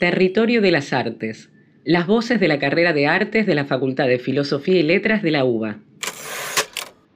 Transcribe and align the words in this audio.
Territorio 0.00 0.62
de 0.62 0.70
las 0.70 0.94
Artes. 0.94 1.50
Las 1.84 2.06
voces 2.06 2.40
de 2.40 2.48
la 2.48 2.58
carrera 2.58 2.94
de 2.94 3.06
Artes 3.06 3.46
de 3.46 3.54
la 3.54 3.66
Facultad 3.66 4.06
de 4.06 4.18
Filosofía 4.18 4.80
y 4.80 4.82
Letras 4.82 5.22
de 5.22 5.30
la 5.30 5.44
UBA. 5.44 5.76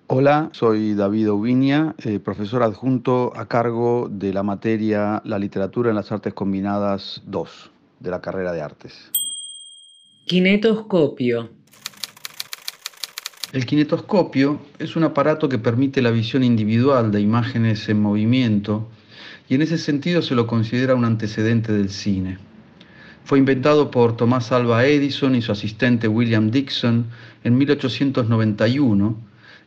Hola, 0.07 0.51
soy 0.53 0.93
David 0.93 1.31
Oviña, 1.31 1.95
eh, 2.05 2.21
profesor 2.21 2.63
adjunto 2.63 3.33
a 3.37 3.49
cargo 3.49 4.11
de 4.11 4.35
la 4.35 4.43
materia 4.43 5.23
La 5.25 5.39
literatura 5.39 5.89
en 5.89 5.97
las 5.97 6.13
artes 6.13 6.35
combinadas 6.35 7.23
2 7.25 7.71
de 8.01 8.11
la 8.11 8.21
carrera 8.21 8.53
de 8.53 8.61
artes. 8.61 9.11
Kinetoscopio. 10.27 11.49
El 13.55 13.65
kinetoscopio 13.65 14.61
es 14.79 14.95
un 14.95 15.05
aparato 15.05 15.49
que 15.49 15.57
permite 15.57 16.03
la 16.03 16.11
visión 16.11 16.45
individual 16.45 17.11
de 17.13 17.23
imágenes 17.23 17.89
en 17.89 18.03
movimiento 18.03 18.91
y 19.49 19.55
en 19.55 19.63
ese 19.63 19.79
sentido 19.79 20.21
se 20.21 20.35
lo 20.35 20.47
considera 20.47 20.95
un 20.95 21.07
antecedente 21.07 21.73
del 21.73 21.89
cine. 21.89 22.37
Fue 23.25 23.39
inventado 23.39 23.91
por 23.91 24.19
Tomás 24.19 24.53
Alva 24.53 24.85
Edison 24.85 25.35
y 25.35 25.41
su 25.41 25.51
asistente 25.51 26.09
William 26.09 26.51
Dixon 26.51 27.07
en 27.43 27.57
1891 27.57 29.17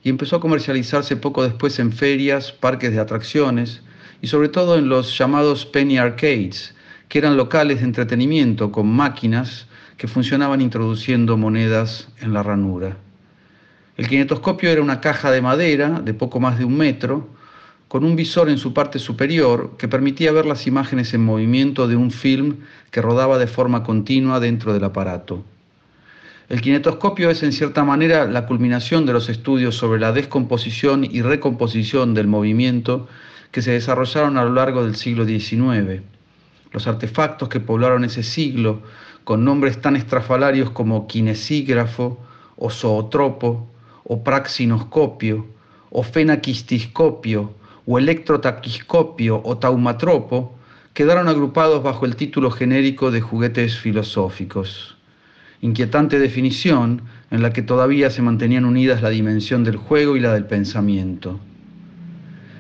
y 0.04 0.10
empezó 0.10 0.36
a 0.36 0.40
comercializarse 0.40 1.16
poco 1.16 1.42
después 1.42 1.80
en 1.80 1.92
ferias, 1.92 2.52
parques 2.52 2.92
de 2.92 3.00
atracciones 3.00 3.82
y 4.22 4.28
sobre 4.28 4.50
todo 4.50 4.78
en 4.78 4.90
los 4.90 5.18
llamados 5.18 5.66
penny 5.66 5.98
arcades, 5.98 6.76
que 7.10 7.18
eran 7.18 7.36
locales 7.36 7.80
de 7.80 7.86
entretenimiento 7.86 8.72
con 8.72 8.88
máquinas 8.88 9.68
que 9.98 10.08
funcionaban 10.08 10.62
introduciendo 10.62 11.36
monedas 11.36 12.10
en 12.22 12.34
la 12.34 12.44
ranura. 12.44 12.98
El 13.98 14.08
kinetoscopio 14.08 14.70
era 14.70 14.84
una 14.84 15.02
caja 15.02 15.32
de 15.32 15.42
madera 15.42 16.00
de 16.00 16.14
poco 16.14 16.40
más 16.40 16.60
de 16.60 16.66
un 16.66 16.78
metro, 16.78 17.28
con 17.88 18.04
un 18.04 18.16
visor 18.16 18.50
en 18.50 18.58
su 18.58 18.74
parte 18.74 19.00
superior 19.00 19.76
que 19.78 19.88
permitía 19.88 20.32
ver 20.32 20.46
las 20.46 20.68
imágenes 20.68 21.14
en 21.14 21.24
movimiento 21.24 21.88
de 21.88 21.96
un 21.96 22.12
film 22.12 22.58
que 22.92 23.02
rodaba 23.02 23.38
de 23.38 23.48
forma 23.48 23.84
continua 23.84 24.40
dentro 24.40 24.74
del 24.74 24.84
aparato. 24.84 25.44
El 26.50 26.62
kinetoscopio 26.62 27.30
es 27.30 27.44
en 27.44 27.52
cierta 27.52 27.84
manera 27.84 28.26
la 28.26 28.46
culminación 28.46 29.06
de 29.06 29.14
los 29.14 29.30
estudios 29.30 29.76
sobre 29.76 30.00
la 30.00 30.14
descomposición 30.14 31.04
y 31.04 31.22
recomposición 31.22 32.14
del 32.14 32.28
movimiento 32.28 33.08
que 33.52 33.62
se 33.62 33.72
desarrollaron 33.72 34.38
a 34.38 34.44
lo 34.44 34.54
largo 34.54 34.84
del 34.86 34.96
siglo 34.96 35.26
XIX. 35.26 36.02
Los 36.72 36.88
artefactos 36.88 37.50
que 37.50 37.60
poblaron 37.60 38.04
ese 38.06 38.24
siglo, 38.24 38.82
con 39.24 39.44
nombres 39.44 39.82
tan 39.82 39.96
estrafalarios 39.96 40.70
como 40.70 41.08
kinesígrafo, 41.08 42.18
o 42.56 42.70
zootropo, 42.70 43.68
o 44.04 44.24
praxinoscopio, 44.24 45.46
o 45.90 46.04
fenaquistiscopio, 46.04 47.54
o 47.88 47.98
electrotaquiscopio 47.98 49.42
o 49.44 49.58
taumatropo 49.58 50.60
quedaron 50.94 51.30
agrupados 51.30 51.82
bajo 51.82 52.06
el 52.06 52.16
título 52.16 52.52
genérico 52.52 53.12
de 53.12 53.22
juguetes 53.22 53.78
filosóficos. 53.80 54.98
Inquietante 55.62 56.20
definición 56.20 57.04
en 57.32 57.42
la 57.42 57.54
que 57.54 57.62
todavía 57.62 58.10
se 58.10 58.22
mantenían 58.22 58.66
unidas 58.66 59.02
la 59.02 59.10
dimensión 59.10 59.64
del 59.64 59.78
juego 59.78 60.18
y 60.18 60.20
la 60.20 60.34
del 60.34 60.46
pensamiento. 60.46 61.40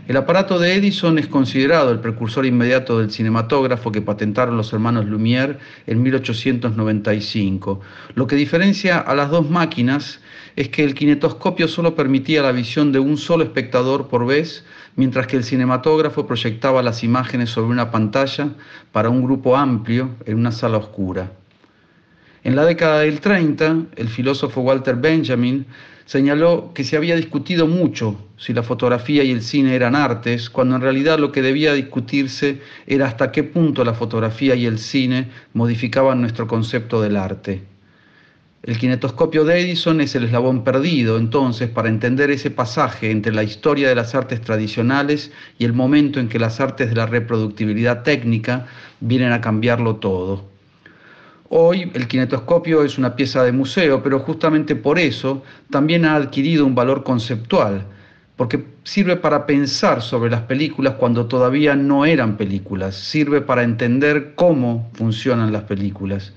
El 0.07 0.15
aparato 0.15 0.57
de 0.57 0.73
Edison 0.73 1.19
es 1.19 1.27
considerado 1.27 1.91
el 1.91 1.99
precursor 1.99 2.45
inmediato 2.45 2.97
del 2.97 3.11
cinematógrafo 3.11 3.91
que 3.91 4.01
patentaron 4.01 4.55
los 4.55 4.71
hermanos 4.71 5.05
Lumière 5.05 5.57
en 5.85 6.01
1895. 6.01 7.81
Lo 8.15 8.25
que 8.25 8.37
diferencia 8.37 8.99
a 8.99 9.13
las 9.15 9.29
dos 9.29 9.49
máquinas 9.49 10.21
es 10.55 10.69
que 10.69 10.85
el 10.85 10.95
kinetoscopio 10.95 11.67
solo 11.67 11.93
permitía 11.93 12.41
la 12.41 12.53
visión 12.53 12.93
de 12.93 12.99
un 12.99 13.17
solo 13.17 13.43
espectador 13.43 14.07
por 14.07 14.25
vez, 14.25 14.63
mientras 14.95 15.27
que 15.27 15.35
el 15.35 15.43
cinematógrafo 15.43 16.25
proyectaba 16.25 16.81
las 16.81 17.03
imágenes 17.03 17.49
sobre 17.49 17.73
una 17.73 17.91
pantalla 17.91 18.51
para 18.93 19.09
un 19.09 19.21
grupo 19.21 19.57
amplio 19.57 20.11
en 20.25 20.37
una 20.37 20.53
sala 20.53 20.77
oscura. 20.77 21.33
En 22.47 22.55
la 22.55 22.63
década 22.63 23.01
del 23.01 23.19
30, 23.19 23.87
el 23.97 24.07
filósofo 24.07 24.61
Walter 24.61 24.95
Benjamin 24.95 25.65
señaló 26.05 26.71
que 26.73 26.85
se 26.85 26.95
había 26.95 27.17
discutido 27.17 27.67
mucho 27.67 28.15
si 28.37 28.53
la 28.53 28.63
fotografía 28.63 29.21
y 29.25 29.31
el 29.31 29.41
cine 29.41 29.75
eran 29.75 29.97
artes, 29.97 30.49
cuando 30.49 30.77
en 30.77 30.81
realidad 30.81 31.19
lo 31.19 31.33
que 31.33 31.41
debía 31.41 31.73
discutirse 31.73 32.61
era 32.85 33.05
hasta 33.05 33.33
qué 33.33 33.43
punto 33.43 33.83
la 33.83 33.93
fotografía 33.93 34.55
y 34.55 34.65
el 34.65 34.79
cine 34.79 35.27
modificaban 35.53 36.21
nuestro 36.21 36.47
concepto 36.47 37.01
del 37.01 37.17
arte. 37.17 37.63
El 38.63 38.77
kinetoscopio 38.77 39.43
de 39.43 39.59
Edison 39.59 39.99
es 39.99 40.15
el 40.15 40.23
eslabón 40.23 40.63
perdido, 40.63 41.17
entonces, 41.17 41.69
para 41.69 41.89
entender 41.89 42.31
ese 42.31 42.49
pasaje 42.49 43.11
entre 43.11 43.33
la 43.33 43.43
historia 43.43 43.89
de 43.89 43.95
las 43.95 44.15
artes 44.15 44.39
tradicionales 44.39 45.33
y 45.59 45.65
el 45.65 45.73
momento 45.73 46.21
en 46.21 46.29
que 46.29 46.39
las 46.39 46.61
artes 46.61 46.87
de 46.87 46.95
la 46.95 47.07
reproductibilidad 47.07 48.03
técnica 48.03 48.67
vienen 49.01 49.33
a 49.33 49.41
cambiarlo 49.41 49.97
todo. 49.97 50.56
Hoy 51.49 51.89
el 51.93 52.07
kinetoscopio 52.07 52.83
es 52.83 52.97
una 52.97 53.15
pieza 53.15 53.41
de 53.43 53.53
museo, 53.53 54.03
pero 54.03 54.19
justamente 54.19 54.75
por 54.75 54.99
eso 54.99 55.43
también 55.69 56.03
ha 56.03 56.15
adquirido 56.15 56.65
un 56.65 56.75
valor 56.75 57.03
conceptual, 57.03 57.85
porque 58.35 58.65
sirve 58.83 59.15
para 59.15 59.45
pensar 59.45 60.01
sobre 60.01 60.29
las 60.29 60.41
películas 60.41 60.95
cuando 60.95 61.27
todavía 61.27 61.73
no 61.75 62.05
eran 62.05 62.35
películas, 62.35 62.95
sirve 62.95 63.39
para 63.39 63.63
entender 63.63 64.33
cómo 64.35 64.89
funcionan 64.93 65.53
las 65.53 65.63
películas. 65.63 66.33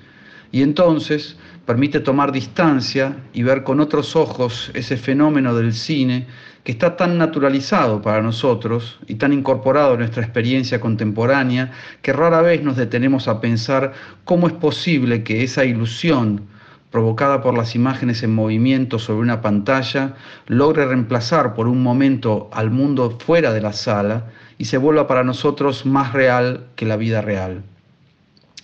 Y 0.53 0.63
entonces 0.63 1.37
permite 1.67 2.01
tomar 2.01 2.33
distancia 2.33 3.17
y 3.33 3.43
ver 3.43 3.63
con 3.63 3.81
otros 3.81 4.17
ojos 4.17 4.71
ese 4.75 4.97
fenómeno 4.97 5.55
del 5.55 5.73
cine 5.73 6.27
que 6.65 6.73
está 6.73 6.97
tan 6.97 7.17
naturalizado 7.17 8.03
para 8.03 8.21
nosotros 8.23 8.99
y 9.07 9.15
tan 9.15 9.33
incorporado 9.33 9.95
a 9.95 9.97
nuestra 9.97 10.23
experiencia 10.23 10.81
contemporánea 10.81 11.73
que 12.03 12.13
rara 12.13 12.43
vez 12.43 12.63
nos 12.63 12.77
detenemos 12.77 13.29
a 13.29 13.41
pensar 13.41 13.93
cómo 14.25 14.47
es 14.47 14.53
posible 14.53 15.23
que 15.23 15.43
esa 15.43 15.65
ilusión 15.65 16.49
provocada 16.91 17.41
por 17.41 17.57
las 17.57 17.75
imágenes 17.75 18.23
en 18.23 18.35
movimiento 18.35 18.99
sobre 18.99 19.23
una 19.23 19.41
pantalla 19.41 20.17
logre 20.47 20.87
reemplazar 20.87 21.55
por 21.55 21.69
un 21.69 21.83
momento 21.83 22.51
al 22.53 22.71
mundo 22.71 23.17
fuera 23.25 23.53
de 23.53 23.61
la 23.61 23.73
sala 23.73 24.27
y 24.59 24.65
se 24.65 24.77
vuelva 24.77 25.07
para 25.07 25.25
nosotros 25.25 25.87
más 25.87 26.13
real 26.13 26.67
que 26.75 26.85
la 26.87 26.97
vida 26.97 27.23
real. 27.23 27.63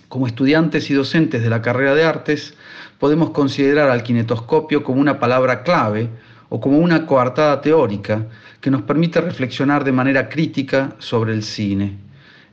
Como 0.09 0.25
estudiantes 0.25 0.89
y 0.89 0.93
docentes 0.93 1.43
de 1.43 1.49
la 1.49 1.61
carrera 1.61 1.93
de 1.93 2.05
artes, 2.05 2.53
podemos 2.97 3.31
considerar 3.31 3.89
al 3.89 4.03
kinetoscopio 4.03 4.83
como 4.83 5.01
una 5.01 5.19
palabra 5.19 5.63
clave 5.63 6.09
o 6.49 6.61
como 6.61 6.77
una 6.77 7.05
coartada 7.05 7.59
teórica 7.59 8.25
que 8.61 8.71
nos 8.71 8.83
permite 8.83 9.19
reflexionar 9.19 9.83
de 9.83 9.91
manera 9.91 10.29
crítica 10.29 10.95
sobre 10.99 11.33
el 11.33 11.43
cine. 11.43 11.97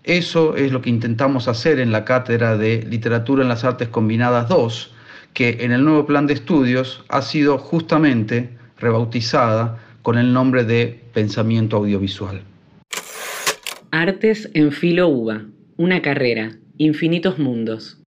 Eso 0.02 0.56
es 0.56 0.72
lo 0.72 0.82
que 0.82 0.90
intentamos 0.90 1.46
hacer 1.46 1.78
en 1.78 1.92
la 1.92 2.04
cátedra 2.04 2.56
de 2.56 2.82
Literatura 2.82 3.42
en 3.42 3.48
las 3.48 3.64
Artes 3.64 3.88
Combinadas 3.88 4.48
2, 4.48 4.92
que 5.32 5.58
en 5.60 5.70
el 5.72 5.84
nuevo 5.84 6.06
plan 6.06 6.26
de 6.26 6.34
estudios 6.34 7.04
ha 7.08 7.22
sido 7.22 7.56
justamente 7.56 8.50
rebautizada 8.78 9.78
con 10.02 10.18
el 10.18 10.32
nombre 10.32 10.64
de 10.64 11.04
Pensamiento 11.14 11.76
Audiovisual. 11.76 12.42
Artes 13.92 14.50
en 14.54 14.72
Filo 14.72 15.08
UBA, 15.08 15.44
una 15.76 16.02
carrera, 16.02 16.50
infinitos 16.76 17.38
mundos. 17.38 18.02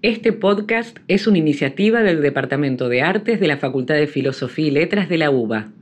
Este 0.00 0.32
podcast 0.32 0.98
es 1.08 1.26
una 1.26 1.38
iniciativa 1.38 2.02
del 2.02 2.22
Departamento 2.22 2.88
de 2.88 3.02
Artes 3.02 3.40
de 3.40 3.48
la 3.48 3.56
Facultad 3.56 3.96
de 3.96 4.06
Filosofía 4.06 4.68
y 4.68 4.70
Letras 4.70 5.08
de 5.08 5.18
la 5.18 5.30
UBA. 5.30 5.72